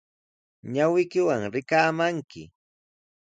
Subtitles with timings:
[0.73, 2.43] Ñawiykiwan rikaamanki